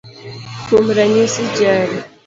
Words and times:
Kuom 0.65 0.85
ranyisi, 0.97 1.43
jari 1.59 1.97